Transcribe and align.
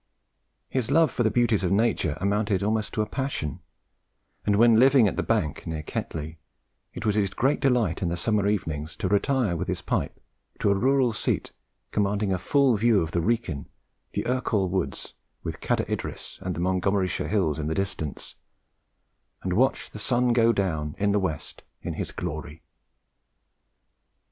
His 0.67 0.89
love 0.89 1.11
for 1.11 1.21
the 1.21 1.29
beauties 1.29 1.63
of 1.63 1.71
nature 1.71 2.17
amounted 2.19 2.63
almost 2.63 2.91
to 2.95 3.03
a 3.03 3.05
passion, 3.05 3.59
and 4.43 4.55
when 4.55 4.79
living 4.79 5.07
at 5.07 5.15
The 5.15 5.21
Bank, 5.21 5.67
near 5.67 5.83
Ketley, 5.83 6.39
it 6.91 7.05
was 7.05 7.13
his 7.13 7.29
great 7.29 7.59
delight 7.59 8.01
in 8.01 8.07
the 8.07 8.17
summer 8.17 8.47
evenings 8.47 8.95
to 8.95 9.07
retire 9.07 9.55
with 9.55 9.67
his 9.67 9.83
pipe 9.83 10.19
to 10.57 10.71
a 10.71 10.75
rural 10.75 11.13
seat 11.13 11.51
commanding 11.91 12.33
a 12.33 12.39
full 12.39 12.75
view 12.77 13.03
of 13.03 13.11
the 13.11 13.21
Wrekin, 13.21 13.67
the 14.13 14.23
Ercall 14.25 14.69
Woods, 14.71 15.13
with 15.43 15.61
Cader 15.61 15.85
Idris 15.87 16.39
and 16.41 16.55
the 16.55 16.61
Montgomeryshire 16.61 17.27
hills 17.29 17.59
in 17.59 17.67
the 17.67 17.75
distance, 17.75 18.33
and 19.43 19.53
watch 19.53 19.91
the 19.91 19.99
sun 19.99 20.33
go 20.33 20.51
down 20.51 20.95
in 20.97 21.11
the 21.11 21.19
west 21.19 21.61
in 21.83 21.93
his 21.93 22.11
glory. 22.11 22.63